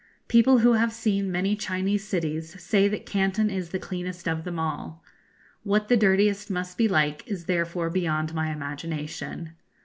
People 0.27 0.57
who 0.57 0.73
have 0.73 0.91
seen 0.91 1.31
many 1.31 1.55
Chinese 1.55 2.03
cities 2.07 2.59
say 2.59 2.87
that 2.87 3.05
Canton 3.05 3.51
is 3.51 3.69
the 3.69 3.77
cleanest 3.77 4.27
of 4.27 4.45
them 4.45 4.57
all. 4.57 5.03
What 5.61 5.89
the 5.89 5.95
dirtiest 5.95 6.49
must 6.49 6.75
be 6.75 6.87
like 6.87 7.21
is 7.27 7.45
therefore 7.45 7.91
beyond 7.91 8.33
my 8.33 8.51
imagination. 8.51 9.51